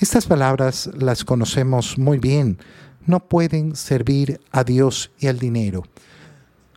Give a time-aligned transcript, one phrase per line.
[0.00, 2.56] Estas palabras las conocemos muy bien.
[3.04, 5.84] No pueden servir a Dios y al dinero.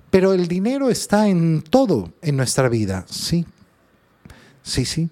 [0.10, 3.46] Pero el dinero está en todo en nuestra vida, ¿sí?
[4.62, 5.10] Sí, sí.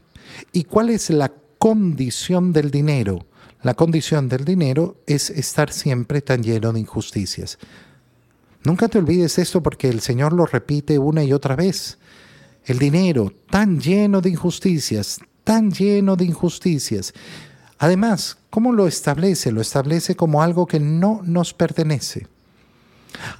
[0.52, 3.26] ¿Y cuál es la condición del dinero?
[3.64, 7.60] La condición del dinero es estar siempre tan lleno de injusticias.
[8.66, 11.98] Nunca te olvides esto porque el Señor lo repite una y otra vez.
[12.66, 17.14] El dinero tan lleno de injusticias, tan lleno de injusticias.
[17.82, 19.52] Además, ¿cómo lo establece?
[19.52, 22.28] Lo establece como algo que no nos pertenece.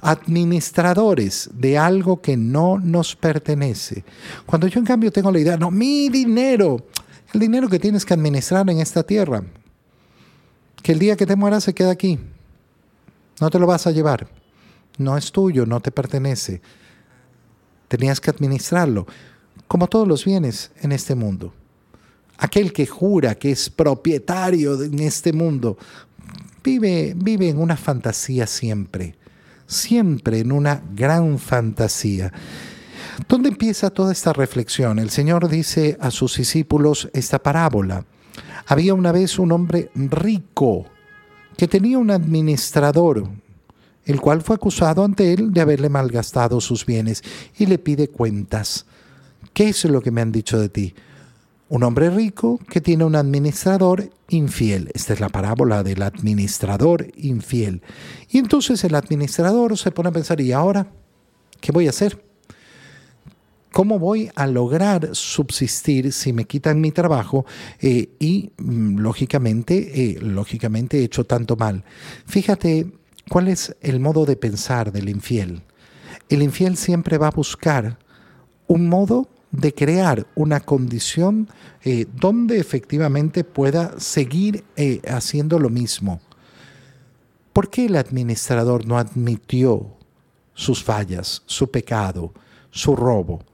[0.00, 4.04] Administradores de algo que no nos pertenece.
[4.44, 6.84] Cuando yo en cambio tengo la idea, no, mi dinero,
[7.32, 9.42] el dinero que tienes que administrar en esta tierra,
[10.82, 12.18] que el día que te mueras se queda aquí,
[13.40, 14.26] no te lo vas a llevar
[14.98, 16.60] no es tuyo, no te pertenece.
[17.88, 19.06] Tenías que administrarlo,
[19.68, 21.52] como todos los bienes en este mundo.
[22.42, 25.78] Aquel que jura que es propietario en este mundo,
[26.64, 29.14] vive, vive en una fantasía siempre,
[29.64, 32.32] siempre en una gran fantasía.
[33.28, 34.98] ¿Dónde empieza toda esta reflexión?
[34.98, 38.04] El Señor dice a sus discípulos esta parábola.
[38.66, 40.86] Había una vez un hombre rico
[41.56, 43.28] que tenía un administrador,
[44.04, 47.22] el cual fue acusado ante él de haberle malgastado sus bienes
[47.56, 48.84] y le pide cuentas.
[49.52, 50.92] ¿Qué es lo que me han dicho de ti?
[51.72, 54.90] Un hombre rico que tiene un administrador infiel.
[54.92, 57.80] Esta es la parábola del administrador infiel.
[58.28, 60.86] Y entonces el administrador se pone a pensar, ¿y ahora
[61.62, 62.22] qué voy a hacer?
[63.72, 67.46] ¿Cómo voy a lograr subsistir si me quitan mi trabajo
[67.80, 71.84] eh, y mm, lógicamente, eh, lógicamente he hecho tanto mal?
[72.26, 72.92] Fíjate
[73.28, 75.62] ¿Cuál es el modo de pensar del infiel?
[76.28, 77.98] El infiel siempre va a buscar
[78.66, 81.48] un modo de crear una condición
[81.84, 86.20] eh, donde efectivamente pueda seguir eh, haciendo lo mismo.
[87.52, 89.94] ¿Por qué el administrador no admitió
[90.54, 92.32] sus fallas, su pecado,
[92.70, 93.44] su robo?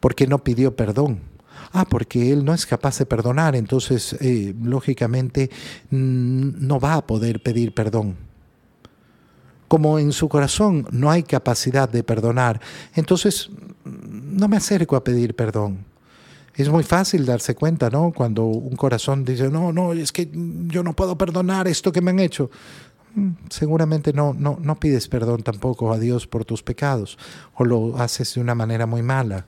[0.00, 1.20] ¿Por qué no pidió perdón?
[1.72, 5.50] Ah, porque él no es capaz de perdonar, entonces eh, lógicamente
[5.90, 8.16] no va a poder pedir perdón
[9.74, 12.60] como en su corazón no hay capacidad de perdonar,
[12.94, 13.50] entonces
[14.34, 15.84] no me acerco a pedir perdón.
[16.54, 18.12] Es muy fácil darse cuenta, ¿no?
[18.12, 22.12] Cuando un corazón dice, no, no, es que yo no puedo perdonar esto que me
[22.12, 22.48] han hecho.
[23.14, 27.18] Mm, seguramente no, no, no pides perdón tampoco a Dios por tus pecados
[27.54, 29.46] o lo haces de una manera muy mala.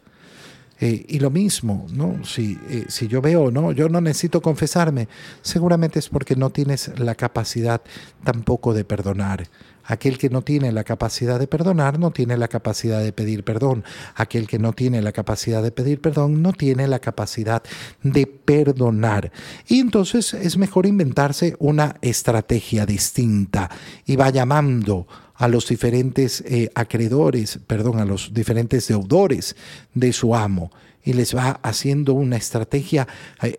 [0.78, 2.22] Eh, y lo mismo, ¿no?
[2.24, 3.72] Si, eh, si yo veo, ¿no?
[3.72, 5.08] Yo no necesito confesarme,
[5.40, 7.80] seguramente es porque no tienes la capacidad
[8.24, 9.48] tampoco de perdonar.
[9.86, 13.84] Aquel que no tiene la capacidad de perdonar no tiene la capacidad de pedir perdón.
[14.16, 17.62] Aquel que no tiene la capacidad de pedir perdón no tiene la capacidad
[18.02, 19.30] de perdonar.
[19.68, 23.70] Y entonces es mejor inventarse una estrategia distinta
[24.04, 29.56] y va llamando a los diferentes eh, acreedores, perdón, a los diferentes deudores
[29.94, 30.70] de su amo
[31.04, 33.06] y les va haciendo una estrategia
[33.42, 33.58] eh,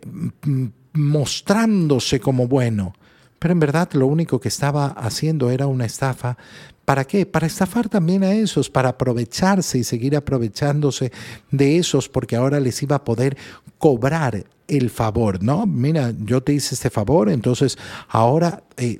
[0.93, 2.93] mostrándose como bueno
[3.39, 6.37] pero en verdad lo único que estaba haciendo era una estafa.
[6.85, 7.25] ¿Para qué?
[7.25, 11.11] Para estafar también a esos, para aprovecharse y seguir aprovechándose
[11.51, 13.37] de esos, porque ahora les iba a poder
[13.77, 15.65] cobrar el favor, ¿no?
[15.65, 17.77] Mira, yo te hice este favor, entonces
[18.09, 18.99] ahora eh,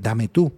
[0.00, 0.52] dame tú.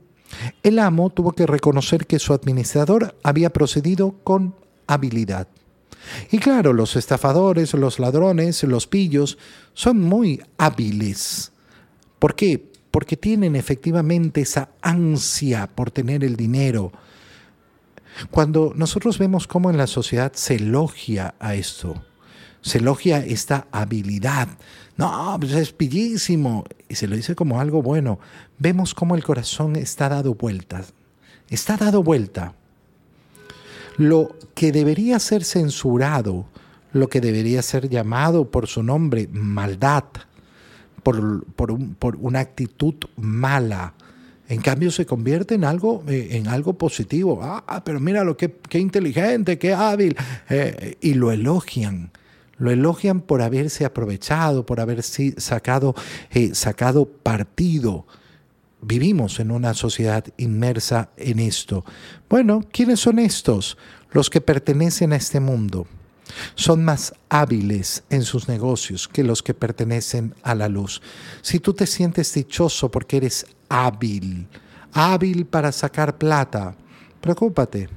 [0.62, 4.54] El amo tuvo que reconocer que su administrador había procedido con
[4.86, 5.48] habilidad.
[6.30, 9.38] Y claro, los estafadores, los ladrones, los pillos
[9.72, 11.52] son muy hábiles.
[12.18, 12.74] ¿Por qué?
[12.94, 16.92] porque tienen efectivamente esa ansia por tener el dinero.
[18.30, 22.04] Cuando nosotros vemos cómo en la sociedad se elogia a esto,
[22.60, 24.46] se elogia esta habilidad,
[24.96, 28.20] no, pues es pillísimo, y se lo dice como algo bueno,
[28.58, 30.84] vemos cómo el corazón está dado vuelta,
[31.50, 32.54] está dado vuelta.
[33.96, 36.46] Lo que debería ser censurado,
[36.92, 40.04] lo que debería ser llamado por su nombre, maldad,
[41.02, 41.44] por,
[42.18, 43.94] una actitud mala.
[44.48, 47.40] En cambio se convierte en algo, eh, en algo positivo.
[47.42, 50.16] Ah, ah, pero mira lo que qué inteligente, qué hábil.
[50.48, 52.10] Eh, y lo elogian.
[52.56, 55.94] Lo elogian por haberse aprovechado, por haber sacado,
[56.30, 58.06] eh, sacado partido.
[58.80, 61.84] Vivimos en una sociedad inmersa en esto.
[62.28, 63.78] Bueno, ¿quiénes son estos?
[64.10, 65.86] Los que pertenecen a este mundo.
[66.54, 71.02] Son más hábiles en sus negocios que los que pertenecen a la luz.
[71.42, 74.48] Si tú te sientes dichoso porque eres hábil,
[74.92, 76.76] hábil para sacar plata,
[77.20, 77.88] preocúpate.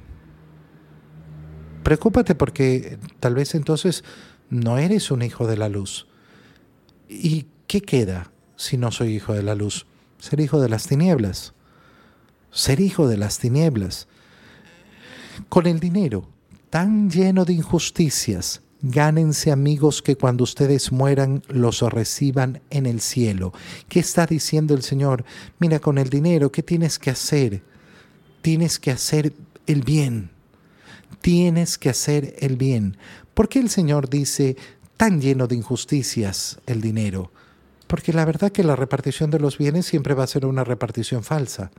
[1.82, 4.04] Preocúpate porque tal vez entonces
[4.50, 6.06] no eres un hijo de la luz.
[7.08, 8.30] ¿Y qué queda?
[8.58, 9.86] si no soy hijo de la luz?
[10.18, 11.54] Ser hijo de las tinieblas.
[12.50, 14.08] Ser hijo de las tinieblas.
[15.48, 16.28] Con el dinero
[16.68, 23.52] tan lleno de injusticias, Gánense amigos que cuando ustedes mueran los reciban en el cielo.
[23.88, 25.24] ¿Qué está diciendo el Señor?
[25.58, 27.64] Mira, con el dinero, ¿qué tienes que hacer?
[28.40, 29.32] Tienes que hacer
[29.66, 30.30] el bien.
[31.20, 32.96] Tienes que hacer el bien.
[33.34, 34.56] ¿Por qué el Señor dice
[34.96, 37.32] tan lleno de injusticias el dinero?
[37.86, 41.24] Porque la verdad que la repartición de los bienes siempre va a ser una repartición
[41.24, 41.70] falsa.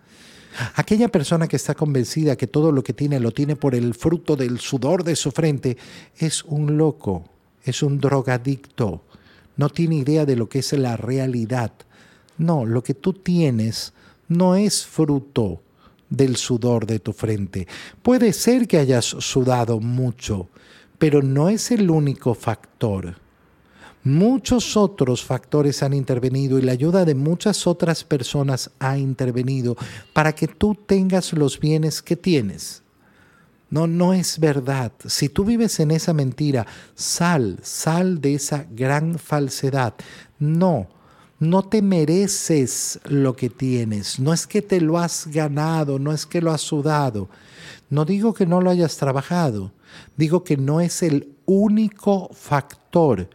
[0.75, 4.36] Aquella persona que está convencida que todo lo que tiene lo tiene por el fruto
[4.36, 5.77] del sudor de su frente
[6.18, 7.25] es un loco,
[7.63, 9.03] es un drogadicto,
[9.57, 11.74] no tiene idea de lo que es la realidad.
[12.38, 13.94] No, lo que tú tienes
[14.27, 15.62] no es fruto
[16.09, 17.67] del sudor de tu frente.
[18.01, 20.50] Puede ser que hayas sudado mucho,
[20.97, 23.15] pero no es el único factor.
[24.03, 29.75] Muchos otros factores han intervenido y la ayuda de muchas otras personas ha intervenido
[30.13, 32.81] para que tú tengas los bienes que tienes.
[33.69, 34.94] No, no es verdad.
[35.06, 36.65] Si tú vives en esa mentira,
[36.95, 39.94] sal, sal de esa gran falsedad.
[40.39, 40.88] No,
[41.39, 44.19] no te mereces lo que tienes.
[44.19, 47.30] No es que te lo has ganado, no es que lo has sudado.
[47.89, 49.71] No digo que no lo hayas trabajado.
[50.18, 53.30] Digo que no es el único factor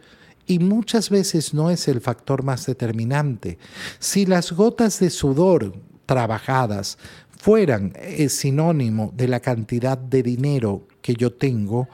[0.47, 3.57] y muchas veces no es el factor más determinante.
[3.99, 5.73] Si las gotas de sudor
[6.05, 6.97] trabajadas
[7.37, 11.89] fueran eh, sinónimo de la cantidad de dinero que yo tengo,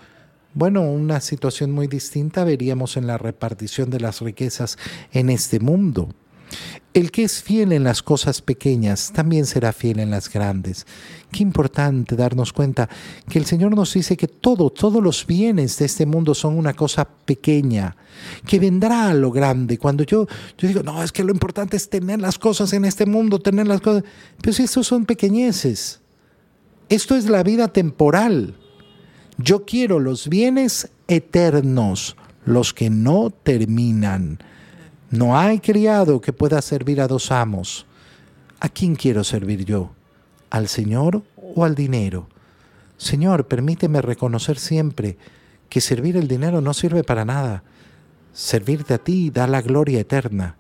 [0.54, 4.78] bueno, una situación muy distinta veríamos en la repartición de las riquezas
[5.12, 6.10] en este mundo.
[6.94, 10.86] El que es fiel en las cosas pequeñas también será fiel en las grandes.
[11.32, 12.90] Qué importante darnos cuenta
[13.30, 16.74] que el Señor nos dice que todo, todos los bienes de este mundo son una
[16.74, 17.96] cosa pequeña,
[18.46, 19.78] que vendrá a lo grande.
[19.78, 20.28] Cuando yo,
[20.58, 23.68] yo digo, no, es que lo importante es tener las cosas en este mundo, tener
[23.68, 24.04] las cosas.
[24.42, 26.02] Pero si estos son pequeñeces,
[26.90, 28.58] esto es la vida temporal.
[29.44, 32.16] Yo quiero los bienes eternos,
[32.46, 34.40] los que no terminan.
[35.10, 37.88] No hay criado que pueda servir a dos amos.
[38.60, 39.92] ¿A quién quiero servir yo?
[40.52, 42.28] ¿Al Señor o al dinero?
[42.98, 45.18] Señor, permíteme reconocer siempre
[45.70, 47.64] que servir el dinero no sirve para nada.
[48.34, 50.58] Servirte a ti da la gloria eterna.